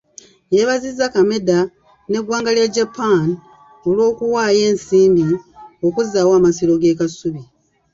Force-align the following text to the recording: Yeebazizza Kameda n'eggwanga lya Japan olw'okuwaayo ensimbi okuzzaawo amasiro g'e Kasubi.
Yeebazizza 0.53 1.05
Kameda 1.13 1.59
n'eggwanga 2.09 2.49
lya 2.57 2.67
Japan 2.75 3.27
olw'okuwaayo 3.87 4.61
ensimbi 4.71 5.27
okuzzaawo 5.87 6.31
amasiro 6.39 6.73
g'e 6.81 6.97
Kasubi. 6.99 7.43